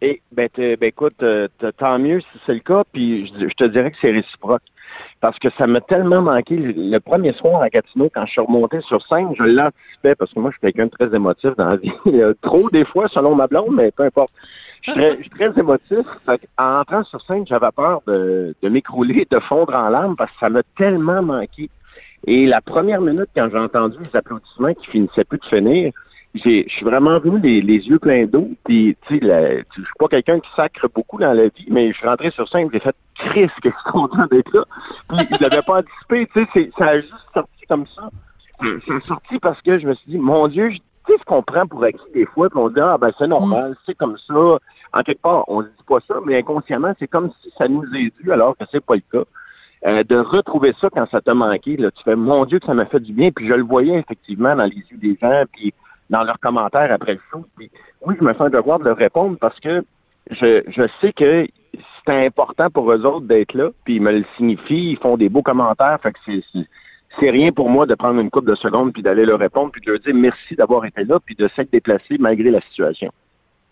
Et 0.02 0.20
ben, 0.31 0.48
ben 0.56 0.76
écoute, 0.82 1.22
euh, 1.22 1.48
tant 1.78 1.98
mieux 1.98 2.20
si 2.20 2.40
c'est 2.44 2.52
le 2.52 2.60
cas, 2.60 2.84
puis 2.93 3.26
je, 3.26 3.54
te 3.54 3.64
dirais 3.64 3.90
que 3.90 3.96
c'est 4.00 4.10
réciproque. 4.10 4.62
Parce 5.20 5.38
que 5.38 5.48
ça 5.50 5.66
m'a 5.66 5.81
tellement 5.81 6.20
manqué. 6.20 6.56
Le 6.56 6.98
premier 6.98 7.32
soir 7.32 7.60
à 7.62 7.69
Gatineau, 7.69 8.08
quand 8.14 8.25
je 8.26 8.32
suis 8.32 8.40
remonté 8.40 8.81
sur 8.82 9.04
scène, 9.06 9.34
je 9.37 9.43
l'anticipais 9.43 10.14
parce 10.14 10.32
que 10.32 10.38
moi, 10.38 10.50
je 10.50 10.58
suis 10.58 10.72
quelqu'un 10.72 10.87
de 10.87 10.90
très 10.90 11.16
émotif 11.16 11.56
dans 11.56 11.69
la 11.69 11.76
vie. 11.76 11.93
Trop 12.43 12.70
des 12.70 12.84
fois, 12.84 13.08
selon 13.08 13.34
ma 13.34 13.46
blonde, 13.46 13.75
mais 13.75 13.90
peu 13.90 14.04
importe. 14.04 14.32
Je 14.82 14.93
suis 14.93 15.31
très, 15.31 15.58
émotif. 15.58 16.06
en 16.58 16.81
entrant 16.81 17.02
sur 17.02 17.20
scène, 17.22 17.46
j'avais 17.46 17.72
peur 17.75 18.02
de, 18.06 18.54
de 18.62 18.69
m'écrouler, 18.69 19.26
de 19.28 19.40
fondre 19.40 19.75
en 19.75 19.88
larmes 19.88 20.14
parce 20.14 20.31
que 20.32 20.38
ça 20.38 20.50
m'a 20.50 20.62
tellement 20.76 21.22
manqué. 21.22 21.69
Et 22.26 22.46
la 22.46 22.60
première 22.60 23.00
minute, 23.00 23.28
quand 23.34 23.48
j'ai 23.50 23.58
entendu 23.58 23.96
les 24.00 24.16
applaudissements 24.16 24.75
qui 24.75 24.87
finissaient 24.88 25.25
plus 25.25 25.38
de 25.38 25.46
finir, 25.46 25.93
je 26.36 26.68
suis 26.68 26.84
vraiment 26.84 27.19
venu 27.19 27.40
les, 27.40 27.88
yeux 27.88 27.98
pleins 27.98 28.26
d'eau. 28.26 28.48
Puis, 28.64 28.96
tu 29.06 29.19
sais, 29.19 29.64
je 29.76 29.82
suis 29.82 29.93
pas 29.98 30.08
quelqu'un 30.08 30.40
qui 30.40 30.50
sacre 30.55 30.88
beaucoup 30.94 31.19
dans 31.19 31.32
la 31.32 31.48
vie, 31.48 31.66
mais 31.70 31.93
je 31.93 31.98
suis 31.98 32.06
rentré 32.06 32.31
sur 32.31 32.48
scène, 32.48 32.69
j'ai 32.72 32.81
fait 32.81 32.96
Chris, 33.14 33.48
que 33.62 33.70
je 33.70 33.74
suis 33.74 33.93
content 33.93 34.26
d'être 34.31 34.52
là? 34.52 34.64
Puis, 35.08 35.26
je 35.31 35.43
l'avais 35.43 35.62
pas 35.62 35.81
anticipé, 35.81 36.28
tu 36.32 36.46
sais, 36.52 36.70
ça 36.76 36.86
a 36.88 37.00
juste 37.00 37.14
sorti 37.32 37.66
comme 37.69 37.86
ça. 37.86 38.10
Ça 38.60 38.94
a 38.94 39.00
sorti 39.00 39.38
parce 39.38 39.60
que 39.62 39.78
je 39.78 39.86
me 39.86 39.94
suis 39.94 40.12
dit, 40.12 40.19
mon 40.19 40.48
Dieu, 40.48 40.70
tu 40.70 40.78
sais 41.06 41.19
ce 41.19 41.24
qu'on 41.24 41.43
prend 41.43 41.66
pour 41.66 41.84
acquis 41.84 42.12
des 42.14 42.26
fois, 42.26 42.48
puis 42.48 42.58
on 42.58 42.69
dit, 42.69 42.81
ah 42.81 42.98
ben 42.98 43.12
c'est 43.19 43.28
normal, 43.28 43.72
mm. 43.72 43.76
c'est 43.86 43.94
comme 43.94 44.16
ça. 44.19 44.58
En 44.93 45.02
quelque 45.02 45.20
part, 45.20 45.44
on 45.48 45.62
ne 45.62 45.66
dit 45.66 45.84
pas 45.86 46.00
ça, 46.06 46.14
mais 46.24 46.38
inconsciemment, 46.38 46.94
c'est 46.98 47.06
comme 47.06 47.31
si 47.43 47.52
ça 47.56 47.69
nous 47.69 47.84
est 47.94 48.12
dû, 48.20 48.32
alors 48.32 48.56
que 48.56 48.64
c'est 48.70 48.84
pas 48.84 48.94
le 48.94 49.02
cas. 49.12 49.24
Euh, 49.84 50.02
de 50.05 50.16
retrouver 50.16 50.74
ça 50.81 50.88
quand 50.90 51.06
ça 51.10 51.20
t'a 51.20 51.34
manqué, 51.34 51.76
là, 51.76 51.90
tu 51.90 52.02
fais, 52.02 52.16
mon 52.16 52.44
Dieu, 52.46 52.58
que 52.58 52.66
ça 52.66 52.74
m'a 52.74 52.86
fait 52.86 52.98
du 52.98 53.12
bien, 53.12 53.31
puis 53.31 53.46
je 53.46 53.52
le 53.52 53.62
voyais 53.62 53.98
effectivement 53.98 54.56
dans 54.56 54.64
les 54.64 54.82
yeux 54.90 54.96
des 54.96 55.19
gens, 55.20 55.44
puis 55.52 55.74
dans 56.10 56.22
leurs 56.22 56.41
commentaires 56.41 56.93
après 56.93 57.15
le 57.15 57.20
show. 57.31 57.44
Puis, 57.56 57.70
oui, 58.05 58.15
je 58.19 58.25
me 58.25 58.34
sens 58.34 58.51
devoir 58.51 58.79
de 58.79 58.84
leur 58.84 58.96
répondre 58.96 59.36
parce 59.41 59.58
que 59.60 59.84
je, 60.31 60.63
je 60.69 60.82
sais 61.01 61.13
que 61.13 61.46
c'est 62.06 62.27
important 62.27 62.70
pour 62.70 62.91
eux 62.91 63.05
autres 63.05 63.27
d'être 63.27 63.55
là, 63.55 63.70
puis 63.84 63.96
ils 63.96 64.03
me 64.03 64.13
le 64.13 64.25
signifient, 64.36 64.93
ils 64.93 64.98
font 64.98 65.17
des 65.17 65.29
beaux 65.29 65.43
commentaires, 65.43 65.98
fait 66.03 66.13
que 66.13 66.19
c'est 66.25 66.67
c'est 67.20 67.31
rien 67.31 67.53
pour 67.53 67.70
moi 67.70 67.86
de 67.86 67.94
prendre 67.94 68.20
une 68.20 68.31
couple 68.31 68.51
de 68.51 68.55
secondes 68.56 68.93
puis 68.93 69.03
d'aller 69.03 69.25
leur 69.25 69.39
répondre 69.39 69.70
puis 69.72 69.81
de 69.81 69.91
leur 69.91 70.01
dire 70.01 70.15
merci 70.15 70.55
d'avoir 70.55 70.84
été 70.84 71.05
là 71.05 71.19
puis 71.25 71.34
de 71.34 71.48
s'être 71.55 71.72
déplacé 71.72 72.17
malgré 72.19 72.51
la 72.51 72.60
situation. 72.63 73.10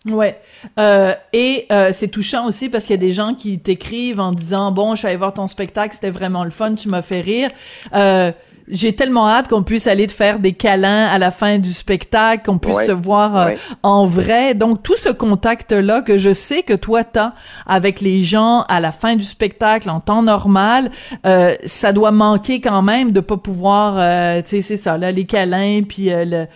Ouais, 0.09 0.39
euh, 0.77 1.13
et 1.33 1.65
euh, 1.71 1.89
c'est 1.91 2.09
touchant 2.09 2.47
aussi 2.47 2.69
parce 2.69 2.85
qu'il 2.85 2.93
y 2.93 2.99
a 2.99 3.01
des 3.01 3.11
gens 3.11 3.33
qui 3.33 3.59
t'écrivent 3.59 4.19
en 4.19 4.31
disant 4.31 4.71
bon, 4.71 4.91
je 4.91 4.99
suis 4.99 5.07
allé 5.07 5.17
voir 5.17 5.33
ton 5.33 5.47
spectacle, 5.47 5.95
c'était 5.95 6.11
vraiment 6.11 6.43
le 6.43 6.51
fun, 6.51 6.75
tu 6.75 6.89
m'as 6.89 7.01
fait 7.01 7.21
rire. 7.21 7.49
Euh, 7.93 8.31
j'ai 8.67 8.95
tellement 8.95 9.29
hâte 9.29 9.47
qu'on 9.47 9.63
puisse 9.63 9.87
aller 9.87 10.07
te 10.07 10.11
faire 10.11 10.39
des 10.39 10.53
câlins 10.53 11.05
à 11.05 11.17
la 11.17 11.31
fin 11.31 11.59
du 11.59 11.71
spectacle, 11.71 12.45
qu'on 12.45 12.57
puisse 12.57 12.85
se 12.85 12.91
voir 12.91 13.37
euh, 13.37 13.51
en 13.83 14.05
vrai. 14.05 14.55
Donc 14.55 14.81
tout 14.83 14.97
ce 14.97 15.09
contact 15.09 15.71
là 15.71 16.01
que 16.01 16.17
je 16.17 16.33
sais 16.33 16.63
que 16.63 16.73
toi 16.73 17.03
t'as 17.03 17.33
avec 17.65 18.01
les 18.01 18.23
gens 18.23 18.61
à 18.63 18.79
la 18.79 18.91
fin 18.91 19.15
du 19.15 19.23
spectacle 19.23 19.89
en 19.89 19.99
temps 19.99 20.23
normal, 20.23 20.91
euh, 21.25 21.55
ça 21.65 21.93
doit 21.93 22.11
manquer 22.11 22.59
quand 22.61 22.81
même 22.81 23.11
de 23.11 23.19
pas 23.19 23.37
pouvoir, 23.37 23.95
euh, 23.97 24.41
tu 24.41 24.49
sais, 24.49 24.61
c'est 24.61 24.77
ça 24.77 24.97
là, 24.97 25.11
les 25.11 25.25
câlins 25.25 25.81
puis 25.87 26.09
le, 26.11 26.47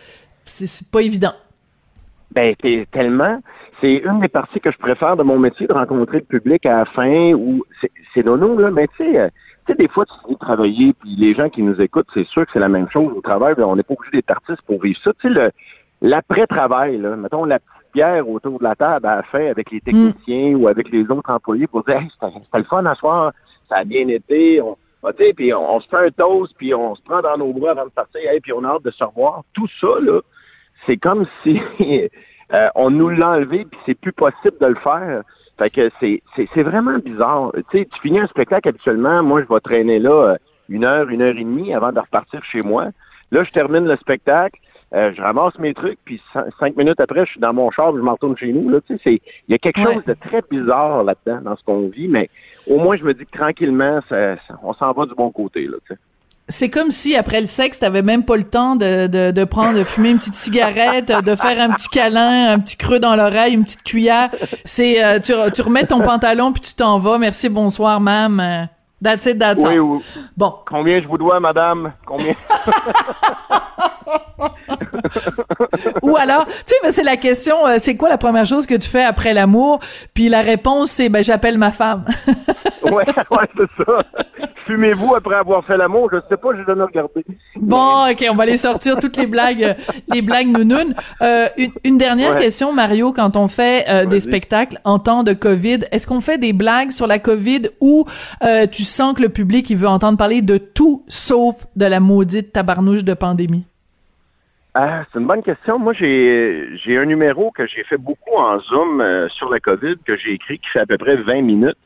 c'est 0.46 0.88
pas 0.90 1.02
évident. 1.02 1.34
Ben, 2.32 2.56
tellement. 2.92 3.42
C'est 3.82 3.98
une 3.98 4.20
des 4.20 4.28
parties 4.28 4.60
que 4.60 4.72
je 4.72 4.78
préfère 4.78 5.18
de 5.18 5.24
mon 5.24 5.40
métier, 5.40 5.66
de 5.66 5.74
rencontrer 5.74 6.20
le 6.20 6.26
public 6.26 6.66
à 6.66 6.80
la 6.80 6.86
fin, 6.86 7.34
ou 7.34 7.64
c'est 8.14 8.26
nono, 8.26 8.58
là, 8.58 8.72
mais 8.72 8.88
tu 8.88 8.98
sais, 8.98 9.20
euh, 9.20 9.30
tu 9.66 9.74
sais, 9.74 9.78
des 9.78 9.88
fois, 9.88 10.06
tu 10.06 10.14
finis 10.22 10.36
de 10.36 10.40
travailler, 10.40 10.94
puis 10.94 11.16
les 11.16 11.34
gens 11.34 11.50
qui 11.50 11.64
nous 11.64 11.80
écoutent, 11.82 12.10
c'est 12.14 12.28
sûr 12.28 12.46
que 12.46 12.52
c'est 12.52 12.60
la 12.60 12.70
même 12.70 12.90
chose 12.90 13.12
au 13.16 13.22
travail, 13.22 13.56
on 13.58 13.76
n'est 13.76 13.84
pas 13.84 13.94
obligé 13.94 14.18
d'être 14.18 14.32
artiste 14.32 14.62
pour 14.64 14.82
vivre 14.82 15.00
ça. 15.04 15.12
Tu 15.20 15.34
sais, 15.34 15.52
l'après-travail, 16.02 16.98
là, 16.98 17.16
mettons 17.16 17.46
la 17.46 17.60
petite 17.60 17.92
pierre 17.94 18.30
autour 18.30 18.60
de 18.60 18.64
la 18.64 18.76
table 18.76 19.08
à 19.08 19.18
la 19.18 19.24
fin 19.24 19.48
avec 19.48 19.72
les 19.72 19.82
techniciens 19.82 20.54
ou 20.56 20.68
avec 20.68 20.92
les 20.92 21.10
autres 21.10 21.32
employés 21.32 21.66
pour 21.66 21.84
dire, 21.84 21.98
hey, 21.98 22.10
c'était 22.12 22.58
le 22.58 22.64
fun 22.64 22.86
à 22.86 22.94
soir, 22.94 23.32
ça 23.68 23.78
a 23.78 23.84
bien 23.86 24.08
été, 24.08 24.62
on, 24.62 24.78
ah, 25.04 25.12
puis 25.14 25.54
on, 25.54 25.80
se 25.80 25.88
fait 25.88 26.08
un 26.08 26.12
toast, 26.12 26.54
puis 26.58 26.74
on 26.74 26.94
se 26.94 27.02
prend 27.02 27.22
dans 27.22 27.38
nos 27.38 27.54
bras 27.54 27.72
avant 27.72 27.86
de 27.86 27.90
partir, 27.90 28.22
et 28.32 28.42
puis 28.42 28.52
on 28.52 28.64
a 28.66 28.68
hâte 28.68 28.84
de 28.84 28.92
se 28.92 29.04
revoir. 29.04 29.44
Tout 29.54 29.68
ça, 29.80 29.88
là, 30.02 30.20
c'est 30.86 30.98
comme 30.98 31.26
si 31.44 31.60
euh, 32.54 32.70
on 32.76 32.90
nous 32.90 33.10
l'a 33.10 33.30
enlevé, 33.32 33.66
puis 33.66 33.80
c'est 33.86 34.00
plus 34.00 34.14
possible 34.14 34.58
de 34.60 34.68
le 34.68 34.76
faire. 34.76 35.24
Fait 35.58 35.70
que 35.70 35.90
c'est, 36.00 36.24
c'est, 36.36 36.64
vraiment 36.64 36.98
bizarre. 37.00 37.52
Tu 37.70 37.80
sais, 37.80 37.86
tu 37.86 38.00
finis 38.02 38.20
un 38.20 38.28
spectacle 38.28 38.70
habituellement, 38.70 39.22
moi 39.24 39.42
je 39.42 39.54
vais 39.54 39.60
traîner 39.60 40.00
là 40.00 40.12
euh, 40.12 40.38
une 40.70 40.86
heure, 40.86 41.10
une 41.10 41.22
heure 41.22 41.36
et 41.36 41.44
demie 41.44 41.74
avant 41.74 41.92
de 41.92 42.00
repartir 42.00 42.44
chez 42.46 42.62
moi. 42.62 42.88
Là, 43.32 43.44
je 43.44 43.52
termine 43.52 43.86
le 43.86 43.96
spectacle, 43.98 44.58
euh, 44.94 45.12
je 45.16 45.22
ramasse 45.22 45.60
mes 45.60 45.74
trucs, 45.74 46.00
puis 46.06 46.22
cinq 46.60 46.78
minutes 46.78 47.00
après, 47.00 47.26
je 47.26 47.32
suis 47.32 47.40
dans 47.40 47.54
mon 47.54 47.70
char, 47.72 47.96
je 47.96 48.02
m'en 48.02 48.14
retourne 48.14 48.38
chez 48.38 48.54
nous. 48.54 48.70
Là, 48.70 48.80
tu 48.88 48.98
sais, 49.00 49.22
il 49.48 49.52
y 49.52 49.54
a 49.54 49.58
quelque 49.58 49.82
chose 49.82 50.04
de 50.06 50.14
très 50.14 50.42
bizarre 50.50 51.04
là-dedans, 51.04 51.42
dans 51.42 51.58
ce 51.58 51.64
qu'on 51.64 51.90
vit, 51.90 52.08
mais 52.08 52.30
au 52.66 52.78
moins, 52.78 52.96
je 52.96 53.04
me 53.04 53.14
dis 53.14 53.26
que 53.26 53.38
tranquillement, 53.38 54.00
on 54.64 54.74
s'en 54.74 54.94
va 54.94 55.06
du 55.06 55.14
bon 55.14 55.30
côté. 55.30 55.66
Là, 55.66 55.78
tu 55.86 55.94
sais. 55.94 56.00
C'est 56.50 56.70
comme 56.70 56.90
si 56.90 57.16
après 57.16 57.40
le 57.40 57.46
sexe, 57.46 57.80
t'avais 57.80 58.02
même 58.02 58.26
pas 58.26 58.36
le 58.36 58.44
temps 58.44 58.76
de, 58.76 59.06
de, 59.08 59.32
de 59.32 59.44
prendre, 59.44 59.78
de 59.78 59.84
fumer 59.84 60.10
une 60.10 60.18
petite 60.18 60.34
cigarette, 60.34 61.12
de 61.12 61.36
faire 61.36 61.62
un 61.62 61.70
petit 61.74 61.90
câlin, 61.90 62.52
un 62.54 62.60
petit 62.60 62.76
creux 62.76 63.00
dans 63.00 63.16
l'oreille, 63.16 63.54
une 63.54 63.64
petite 63.64 63.84
cuillère. 63.84 64.30
C'est 64.66 65.04
euh, 65.04 65.20
tu, 65.20 65.32
tu 65.54 65.62
remets 65.62 65.86
ton 65.86 66.02
pantalon 66.02 66.52
puis 66.52 66.62
tu 66.62 66.74
t'en 66.74 66.98
vas. 66.98 67.20
Merci, 67.20 67.50
bonsoir, 67.50 68.02
mam. 68.02 68.68
That's 69.02 69.26
it, 69.28 69.40
that's 69.40 69.64
oui, 69.64 69.80
Oui. 69.80 70.00
Bon. 70.36 70.56
Combien 70.68 71.02
je 71.02 71.08
vous 71.08 71.18
dois, 71.18 71.40
madame? 71.40 71.94
Combien? 72.06 72.34
Ou 76.04 76.18
alors, 76.18 76.46
tu 76.46 76.54
sais, 76.66 76.92
c'est 76.92 77.04
la 77.04 77.18
question, 77.18 77.68
euh, 77.68 77.78
c'est 77.80 77.96
quoi 77.96 78.10
la 78.10 78.18
première 78.18 78.46
chose 78.46 78.66
que 78.66 78.76
tu 78.76 78.90
fais 78.90 79.04
après 79.04 79.34
l'amour? 79.34 79.80
Puis 80.14 80.30
la 80.30 80.42
réponse, 80.42 80.92
c'est, 80.92 81.10
ben, 81.10 81.24
j'appelle 81.24 81.58
ma 81.58 81.72
femme. 81.72 82.06
ouais, 82.84 83.06
ouais, 83.32 83.50
c'est 83.58 83.86
ça. 83.86 84.04
Fumez-vous 84.66 85.16
après 85.16 85.36
avoir 85.36 85.64
fait 85.66 85.78
l'amour? 85.78 86.10
Je 86.12 86.18
sais 86.30 86.38
pas, 86.38 86.50
j'ai 86.56 86.64
jamais 86.64 86.84
regardé. 86.84 87.26
Bon, 87.56 88.10
ok, 88.10 88.26
on 88.30 88.36
va 88.36 88.44
aller 88.44 88.58
sortir 88.58 88.98
toutes 88.98 89.18
les 89.18 89.26
blagues, 89.26 89.64
euh, 89.64 89.74
les 90.14 90.22
blagues 90.22 90.48
nounounes. 90.48 90.94
Euh, 91.22 91.48
une, 91.84 91.98
dernière 91.98 92.36
question, 92.36 92.72
Mario, 92.72 93.12
quand 93.12 93.36
on 93.36 93.48
fait 93.48 93.86
euh, 93.90 94.06
des 94.06 94.20
spectacles 94.20 94.80
en 94.84 95.00
temps 95.00 95.24
de 95.24 95.34
COVID, 95.34 95.80
est-ce 95.92 96.06
qu'on 96.06 96.22
fait 96.22 96.38
des 96.38 96.54
blagues 96.54 96.92
sur 96.92 97.08
la 97.08 97.20
COVID 97.20 97.70
ou 97.82 98.06
tu 98.72 98.84
sens 98.84 99.16
que 99.16 99.22
le 99.24 99.30
public, 99.30 99.70
il 99.70 99.78
veut 99.78 99.88
entendre 99.88 100.18
parler 100.18 100.42
de 100.42 100.58
tout 100.58 101.04
sauf 101.08 101.66
de 101.76 101.86
la 101.86 102.00
maudite 102.00 102.54
tabarnouche 102.54 103.04
de 103.04 103.14
pandémie? 103.14 103.66
Ah, 104.76 105.04
c'est 105.12 105.20
une 105.20 105.26
bonne 105.26 105.44
question. 105.44 105.80
Moi, 105.80 105.94
j'ai 105.94 106.70
j'ai 106.76 106.98
un 106.98 107.06
numéro 107.06 107.52
que 107.52 107.66
j'ai 107.68 107.84
fait 107.84 107.98
beaucoup 107.98 108.36
en 108.36 108.60
Zoom 108.60 109.04
sur 109.30 109.50
la 109.50 109.60
COVID, 109.60 109.98
que 110.06 110.16
j'ai 110.16 110.34
écrit, 110.34 110.60
qui 110.60 110.70
fait 110.70 110.80
à 110.80 110.86
peu 110.86 110.98
près 110.98 111.16
20 111.16 111.42
minutes 111.42 111.78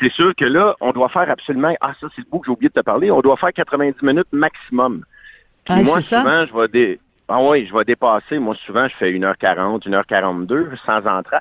c'est 0.00 0.12
sûr 0.12 0.34
que 0.34 0.44
là, 0.44 0.76
on 0.80 0.92
doit 0.92 1.08
faire 1.08 1.30
absolument, 1.30 1.74
ah 1.80 1.92
ça 2.00 2.06
c'est 2.14 2.22
le 2.22 2.30
bout 2.30 2.38
que 2.40 2.46
j'ai 2.46 2.52
oublié 2.52 2.68
de 2.68 2.74
te 2.74 2.84
parler, 2.84 3.10
on 3.10 3.20
doit 3.20 3.36
faire 3.36 3.52
90 3.52 4.02
minutes 4.02 4.28
maximum. 4.32 5.04
Puis 5.64 5.74
ah, 5.76 5.82
moi, 5.82 6.00
souvent, 6.00 6.46
je 6.46 6.54
vais 6.54 6.68
dé... 6.68 7.00
ah, 7.28 7.42
oui, 7.42 7.66
je 7.66 7.74
vais 7.74 7.84
dépasser. 7.84 8.38
Moi, 8.38 8.54
souvent, 8.66 8.88
je 8.88 8.96
fais 8.96 9.12
1h40, 9.12 9.86
1h42 9.86 10.76
sans 10.86 11.06
entrée. 11.06 11.36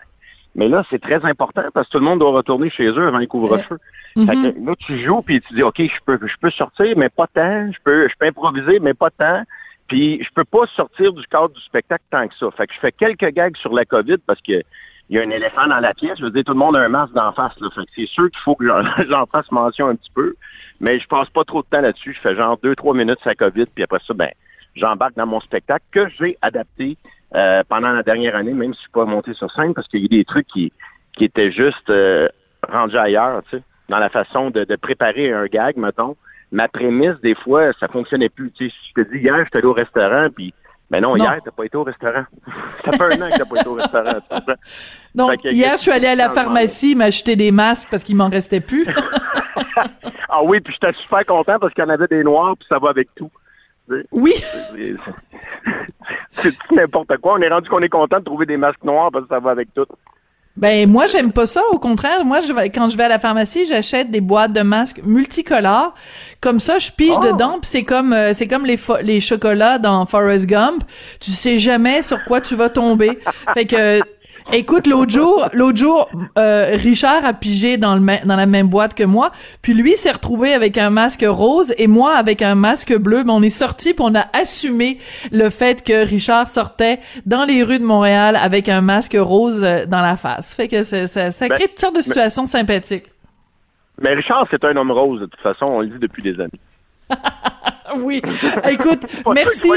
Mais 0.55 0.67
là, 0.67 0.83
c'est 0.89 0.99
très 0.99 1.23
important 1.23 1.63
parce 1.73 1.87
que 1.87 1.91
tout 1.93 1.99
le 1.99 2.05
monde 2.05 2.19
doit 2.19 2.31
retourner 2.31 2.69
chez 2.69 2.87
eux 2.87 3.07
avant 3.07 3.19
les 3.19 3.27
couvre-feu. 3.27 3.77
Mm-hmm. 4.15 4.65
Là, 4.65 4.73
tu 4.79 4.99
joues 4.99 5.21
puis 5.21 5.39
tu 5.41 5.53
dis, 5.53 5.61
OK, 5.61 5.77
je 5.77 5.99
peux, 6.03 6.19
je 6.25 6.35
peux 6.41 6.49
sortir, 6.49 6.97
mais 6.97 7.09
pas 7.09 7.27
tant. 7.27 7.71
Je 7.71 7.77
peux, 7.83 8.09
je 8.09 8.15
peux 8.17 8.25
improviser, 8.25 8.79
mais 8.79 8.95
pas 8.95 9.11
tant. 9.11 9.43
Puis 9.87 10.21
je 10.23 10.29
peux 10.33 10.45
pas 10.45 10.65
sortir 10.75 11.13
du 11.13 11.25
cadre 11.27 11.49
du 11.49 11.61
spectacle 11.61 12.03
tant 12.11 12.27
que 12.27 12.35
ça. 12.35 12.51
Fait 12.51 12.67
que 12.67 12.73
je 12.73 12.79
fais 12.79 12.91
quelques 12.91 13.29
gags 13.33 13.55
sur 13.57 13.73
la 13.73 13.85
COVID 13.85 14.17
parce 14.25 14.41
que 14.41 14.61
il 15.09 15.15
y 15.15 15.19
a 15.19 15.23
un 15.23 15.29
éléphant 15.29 15.67
dans 15.67 15.79
la 15.79 15.93
pièce. 15.93 16.17
Je 16.19 16.25
veux 16.25 16.31
dire, 16.31 16.43
tout 16.43 16.53
le 16.53 16.59
monde 16.59 16.75
a 16.75 16.81
un 16.81 16.89
masque 16.89 17.13
d'en 17.13 17.31
face. 17.31 17.57
Là. 17.61 17.69
Fait 17.73 17.85
que 17.85 17.91
c'est 17.95 18.07
sûr 18.07 18.29
qu'il 18.29 18.41
faut 18.41 18.55
que 18.55 18.67
j'en 18.67 19.25
fasse 19.31 19.49
mention 19.51 19.87
un 19.87 19.95
petit 19.95 20.11
peu. 20.13 20.35
Mais 20.81 20.99
je 20.99 21.07
passe 21.07 21.29
pas 21.29 21.45
trop 21.45 21.61
de 21.61 21.67
temps 21.67 21.81
là-dessus. 21.81 22.13
Je 22.13 22.19
fais 22.19 22.35
genre 22.35 22.57
deux, 22.61 22.75
trois 22.75 22.93
minutes 22.93 23.19
sur 23.19 23.29
la 23.29 23.35
COVID, 23.35 23.67
puis 23.73 23.83
après 23.83 23.99
ça, 24.05 24.13
ben, 24.13 24.29
j'embarque 24.75 25.15
dans 25.15 25.25
mon 25.25 25.39
spectacle 25.39 25.85
que 25.91 26.09
j'ai 26.19 26.37
adapté 26.41 26.97
euh, 27.35 27.63
pendant 27.67 27.91
la 27.93 28.03
dernière 28.03 28.35
année, 28.35 28.53
même 28.53 28.73
si 28.73 28.79
je 28.79 28.83
suis 28.83 28.91
pas 28.91 29.05
monté 29.05 29.33
sur 29.33 29.49
scène, 29.51 29.73
parce 29.73 29.87
qu'il 29.87 30.01
y 30.01 30.05
a 30.05 30.09
des 30.09 30.25
trucs 30.25 30.47
qui, 30.47 30.71
qui 31.13 31.23
étaient 31.23 31.51
juste 31.51 31.89
euh, 31.89 32.27
rendus 32.67 32.97
ailleurs, 32.97 33.43
tu 33.49 33.57
sais, 33.57 33.63
dans 33.89 33.99
la 33.99 34.09
façon 34.09 34.49
de, 34.49 34.65
de 34.65 34.75
préparer 34.75 35.31
un 35.31 35.45
gag, 35.45 35.77
mettons. 35.77 36.17
Ma 36.51 36.67
prémisse, 36.67 37.19
des 37.21 37.35
fois, 37.35 37.71
ça 37.79 37.87
fonctionnait 37.87 38.29
plus. 38.29 38.51
Tu 38.51 38.69
sais, 38.69 38.75
je 38.95 39.01
te 39.01 39.09
dis, 39.09 39.19
hier, 39.19 39.37
j'étais 39.43 39.57
allé 39.57 39.67
au 39.67 39.73
restaurant, 39.73 40.27
puis 40.33 40.53
mais 40.89 41.01
non, 41.01 41.17
hier, 41.17 41.39
t'as 41.43 41.51
pas 41.51 41.65
été 41.65 41.75
au 41.75 41.83
restaurant. 41.83 42.23
ça 42.85 42.91
fait 42.93 43.03
un 43.03 43.21
an 43.21 43.29
que 43.29 43.37
t'as 43.37 43.45
pas 43.45 43.59
été 43.59 43.67
au 43.67 43.73
restaurant. 43.73 44.19
Donc, 45.13 45.43
hier, 45.43 45.73
je 45.75 45.81
suis 45.81 45.91
allé 45.91 46.07
à 46.07 46.15
la 46.15 46.29
pharmacie 46.29 46.95
m'acheter 46.95 47.35
des 47.35 47.51
masques 47.51 47.89
parce 47.91 48.05
qu'il 48.05 48.15
m'en 48.15 48.29
restait 48.29 48.61
plus. 48.61 48.87
ah 50.29 50.43
oui, 50.43 50.59
puis 50.61 50.73
j'étais 50.73 50.93
super 51.01 51.25
content 51.25 51.59
parce 51.59 51.73
qu'il 51.73 51.83
y 51.83 51.87
en 51.87 51.89
avait 51.89 52.07
des 52.07 52.23
noirs, 52.23 52.55
puis 52.57 52.67
ça 52.69 52.79
va 52.79 52.89
avec 52.89 53.09
tout. 53.15 53.31
Oui. 54.11 54.33
C'est 56.31 56.53
n'importe 56.71 57.17
quoi. 57.17 57.35
On 57.35 57.41
est 57.41 57.49
rendu 57.49 57.69
qu'on 57.69 57.81
est 57.81 57.89
content 57.89 58.19
de 58.19 58.25
trouver 58.25 58.45
des 58.45 58.57
masques 58.57 58.83
noirs 58.83 59.09
parce 59.11 59.25
que 59.25 59.29
ça 59.29 59.39
va 59.39 59.51
avec 59.51 59.73
tout. 59.73 59.85
Ben 60.57 60.89
moi 60.89 61.05
j'aime 61.05 61.31
pas 61.31 61.45
ça. 61.45 61.61
Au 61.71 61.77
contraire, 61.77 62.25
moi 62.25 62.41
je 62.41 62.51
vais, 62.51 62.69
quand 62.69 62.89
je 62.89 62.97
vais 62.97 63.03
à 63.03 63.07
la 63.07 63.19
pharmacie, 63.19 63.65
j'achète 63.65 64.09
des 64.09 64.21
boîtes 64.21 64.53
de 64.53 64.61
masques 64.61 65.01
multicolores. 65.03 65.93
Comme 66.41 66.59
ça, 66.59 66.79
je 66.79 66.91
pige 66.91 67.13
oh! 67.15 67.31
dedans. 67.31 67.59
Puis 67.61 67.69
c'est 67.69 67.83
comme 67.83 68.11
euh, 68.11 68.33
c'est 68.33 68.47
comme 68.47 68.65
les 68.65 68.77
les 69.03 69.21
chocolats 69.21 69.77
dans 69.77 70.05
Forrest 70.05 70.47
Gump. 70.47 70.83
Tu 71.19 71.31
sais 71.31 71.59
jamais 71.59 72.01
sur 72.01 72.23
quoi 72.25 72.41
tu 72.41 72.55
vas 72.55 72.69
tomber. 72.69 73.19
fait 73.53 73.65
que 73.65 74.01
Écoute, 74.53 74.87
l'autre 74.87 75.11
jour, 75.11 75.49
l'autre 75.51 75.77
jour, 75.77 76.09
euh, 76.37 76.71
Richard 76.75 77.25
a 77.25 77.33
pigé 77.33 77.77
dans 77.77 77.95
le 77.95 78.25
dans 78.25 78.35
la 78.37 78.45
même 78.45 78.67
boîte 78.67 78.93
que 78.93 79.03
moi, 79.03 79.31
puis 79.61 79.73
lui 79.73 79.97
s'est 79.97 80.11
retrouvé 80.11 80.53
avec 80.53 80.77
un 80.77 80.89
masque 80.89 81.25
rose 81.27 81.73
et 81.77 81.87
moi 81.87 82.13
avec 82.13 82.41
un 82.41 82.55
masque 82.55 82.95
bleu. 82.97 83.23
Mais 83.25 83.31
on 83.31 83.41
est 83.41 83.49
sorti, 83.49 83.93
on 83.99 84.15
a 84.15 84.25
assumé 84.33 84.99
le 85.31 85.49
fait 85.49 85.83
que 85.83 86.07
Richard 86.07 86.47
sortait 86.47 86.99
dans 87.25 87.43
les 87.43 87.61
rues 87.61 87.79
de 87.79 87.83
Montréal 87.83 88.37
avec 88.41 88.69
un 88.69 88.79
masque 88.79 89.17
rose 89.19 89.63
euh, 89.63 89.85
dans 89.85 90.01
la 90.01 90.15
face. 90.15 90.53
Fait 90.53 90.69
que 90.69 90.83
ça, 90.83 91.07
ça, 91.07 91.31
ça 91.31 91.49
crée 91.49 91.67
toutes 91.67 91.79
sortes 91.79 91.95
de 91.97 92.01
situations 92.01 92.45
sympathiques. 92.45 93.07
Mais 93.99 94.13
Richard, 94.13 94.47
c'est 94.49 94.63
un 94.63 94.75
homme 94.77 94.91
rose 94.91 95.19
de 95.19 95.25
toute 95.25 95.41
façon, 95.41 95.65
on 95.65 95.81
le 95.81 95.87
dit 95.87 95.99
depuis 95.99 96.23
des 96.23 96.39
années. 96.39 96.59
oui. 97.95 98.21
Écoute, 98.69 99.03
merci. 99.33 99.69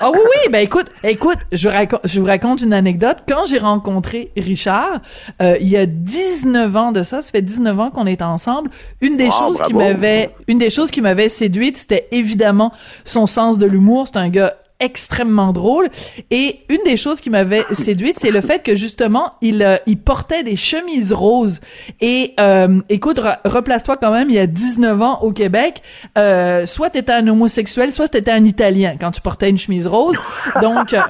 Ah 0.00 0.10
oui, 0.10 0.18
oui. 0.18 0.50
Ben 0.50 0.60
écoute, 0.60 0.86
écoute, 1.02 1.38
je, 1.52 1.68
je 2.04 2.20
vous 2.20 2.26
raconte 2.26 2.60
une 2.62 2.72
anecdote. 2.72 3.18
Quand 3.28 3.46
j'ai 3.46 3.58
rencontré 3.58 4.32
Richard, 4.36 5.00
euh, 5.40 5.56
il 5.60 5.68
y 5.68 5.76
a 5.76 5.86
19 5.86 6.76
ans 6.76 6.92
de 6.92 7.02
ça, 7.02 7.22
ça 7.22 7.30
fait 7.30 7.42
19 7.42 7.78
ans 7.78 7.90
qu'on 7.90 8.06
est 8.06 8.22
ensemble. 8.22 8.70
Une 9.00 9.16
des 9.16 9.30
choses 9.30 9.60
qui 9.62 9.74
m'avait, 9.74 10.30
une 10.48 10.58
des 10.58 10.70
choses 10.70 10.90
qui 10.90 11.00
m'avait 11.00 11.28
séduite, 11.28 11.76
c'était 11.76 12.08
évidemment 12.10 12.72
son 13.04 13.26
sens 13.26 13.58
de 13.58 13.66
l'humour. 13.66 14.06
C'est 14.06 14.18
un 14.18 14.28
gars 14.28 14.54
extrêmement 14.82 15.52
drôle. 15.52 15.88
Et 16.30 16.60
une 16.68 16.82
des 16.84 16.96
choses 16.96 17.20
qui 17.20 17.30
m'avait 17.30 17.64
séduite, 17.70 18.18
c'est 18.18 18.30
le 18.30 18.40
fait 18.40 18.62
que 18.62 18.74
justement, 18.74 19.34
il, 19.40 19.62
euh, 19.62 19.76
il 19.86 19.98
portait 19.98 20.42
des 20.42 20.56
chemises 20.56 21.12
roses. 21.12 21.60
Et 22.00 22.34
euh, 22.38 22.80
écoute, 22.88 23.20
replace-toi 23.44 23.96
quand 23.96 24.12
même, 24.12 24.28
il 24.28 24.34
y 24.34 24.38
a 24.38 24.46
19 24.46 25.00
ans 25.00 25.20
au 25.22 25.32
Québec, 25.32 25.82
euh, 26.18 26.66
soit 26.66 26.90
t'étais 26.90 27.12
un 27.12 27.26
homosexuel, 27.28 27.92
soit 27.92 28.08
t'étais 28.08 28.32
un 28.32 28.44
Italien 28.44 28.94
quand 29.00 29.12
tu 29.12 29.20
portais 29.20 29.48
une 29.48 29.58
chemise 29.58 29.86
rose. 29.86 30.18
Donc, 30.60 30.92
euh, 30.92 31.00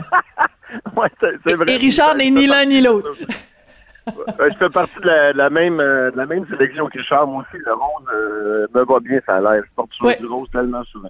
et 1.66 1.76
Richard 1.76 2.14
n'est 2.16 2.30
ni 2.30 2.46
l'un 2.46 2.66
ni 2.66 2.80
l'autre. 2.80 3.10
je 4.06 4.56
fais 4.58 4.70
partie 4.70 4.98
de 5.00 5.36
la, 5.36 5.50
même 5.50 5.78
de 5.78 6.12
la 6.16 6.26
même 6.26 6.46
sélection 6.48 6.88
que 6.88 6.98
Richard. 6.98 7.26
Moi 7.26 7.42
aussi, 7.42 7.62
le 7.64 7.72
rose 7.72 8.68
me 8.74 8.84
va 8.84 9.00
bien, 9.00 9.20
ça 9.24 9.36
a 9.36 9.40
l'air. 9.40 9.62
Je 9.64 9.70
porte 9.74 10.20
du 10.20 10.26
rose 10.26 10.48
tellement 10.52 10.84
souvent. 10.84 11.08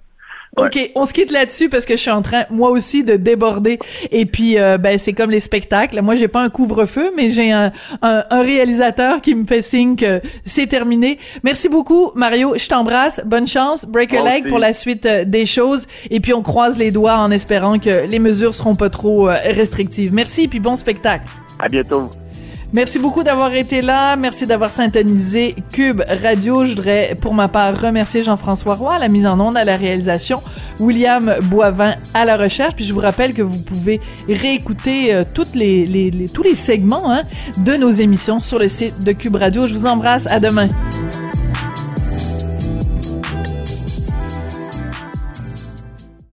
OK, 0.57 0.91
on 0.93 1.05
se 1.05 1.13
quitte 1.13 1.31
là-dessus 1.31 1.67
parce 1.67 1.85
que 1.85 1.95
je 1.95 2.01
suis 2.01 2.11
en 2.11 2.21
train, 2.21 2.45
moi 2.51 2.69
aussi, 2.69 3.03
de 3.03 3.15
déborder. 3.15 3.79
Et 4.11 4.25
puis, 4.25 4.59
euh, 4.59 4.77
ben, 4.77 4.99
c'est 4.99 5.13
comme 5.13 5.31
les 5.31 5.39
spectacles. 5.39 5.99
Moi, 6.01 6.15
j'ai 6.15 6.27
pas 6.27 6.41
un 6.41 6.49
couvre-feu, 6.49 7.11
mais 7.15 7.31
j'ai 7.31 7.51
un, 7.51 7.71
un, 8.01 8.23
réalisateur 8.29 9.21
qui 9.21 9.33
me 9.33 9.45
fait 9.45 9.63
signe 9.63 9.95
que 9.95 10.21
c'est 10.45 10.67
terminé. 10.67 11.17
Merci 11.43 11.69
beaucoup, 11.69 12.11
Mario. 12.13 12.53
Je 12.55 12.67
t'embrasse. 12.67 13.21
Bonne 13.25 13.47
chance. 13.47 13.85
Break 13.85 14.13
a 14.13 14.23
leg 14.23 14.47
pour 14.47 14.59
la 14.59 14.73
suite 14.73 15.05
euh, 15.07 15.25
des 15.25 15.45
choses. 15.45 15.87
Et 16.11 16.19
puis, 16.19 16.33
on 16.33 16.43
croise 16.43 16.77
les 16.77 16.91
doigts 16.91 17.17
en 17.17 17.31
espérant 17.31 17.79
que 17.79 18.05
les 18.05 18.19
mesures 18.19 18.53
seront 18.53 18.75
pas 18.75 18.89
trop 18.89 19.29
euh, 19.29 19.35
restrictives. 19.45 20.13
Merci, 20.13 20.47
puis 20.47 20.59
bon 20.59 20.75
spectacle. 20.75 21.25
À 21.59 21.67
bientôt. 21.67 22.09
Merci 22.73 22.97
beaucoup 22.97 23.21
d'avoir 23.21 23.53
été 23.53 23.81
là. 23.81 24.15
Merci 24.15 24.47
d'avoir 24.47 24.71
syntonisé 24.71 25.55
Cube 25.71 26.01
Radio. 26.23 26.65
Je 26.65 26.71
voudrais, 26.71 27.15
pour 27.21 27.35
ma 27.35 27.47
part, 27.47 27.79
remercier 27.79 28.23
Jean-François 28.23 28.73
Roy 28.73 28.95
à 28.95 28.99
la 28.99 29.09
mise 29.09 29.27
en 29.27 29.39
onde, 29.39 29.55
à 29.55 29.63
la 29.63 29.77
réalisation, 29.77 30.41
William 30.79 31.35
Boivin 31.43 31.93
à 32.15 32.25
la 32.25 32.35
recherche. 32.35 32.73
Puis 32.75 32.85
je 32.85 32.93
vous 32.93 32.99
rappelle 32.99 33.35
que 33.35 33.43
vous 33.43 33.59
pouvez 33.59 34.01
réécouter 34.27 35.13
euh, 35.13 35.23
tous 35.33 35.53
les 35.53 36.55
segments 36.55 37.11
hein, 37.11 37.21
de 37.57 37.73
nos 37.73 37.91
émissions 37.91 38.39
sur 38.39 38.57
le 38.57 38.67
site 38.67 39.03
de 39.03 39.11
Cube 39.11 39.35
Radio. 39.35 39.67
Je 39.67 39.75
vous 39.75 39.85
embrasse. 39.85 40.25
À 40.27 40.39
demain. 40.39 40.67